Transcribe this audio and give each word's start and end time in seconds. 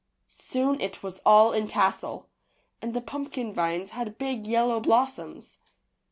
Soon 0.27 0.81
it 0.81 1.03
was 1.03 1.21
all 1.27 1.51
in 1.51 1.67
tassel, 1.67 2.27
and 2.81 2.95
the 2.95 3.01
pumpkin 3.01 3.53
vines 3.53 3.91
had 3.91 4.17
big 4.17 4.47
yellow 4.47 4.79
blossoms. 4.79 5.59